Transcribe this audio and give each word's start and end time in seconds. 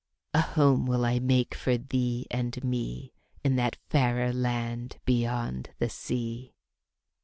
A 0.33 0.41
home 0.41 0.87
will 0.87 1.05
I 1.05 1.19
make 1.19 1.53
for 1.53 1.77
thee 1.77 2.25
and 2.31 2.63
me 2.63 3.13
In 3.43 3.55
that 3.57 3.75
fairer 3.91 4.33
land 4.33 4.97
beyond 5.05 5.75
the 5.77 5.89
sea." 5.89 6.55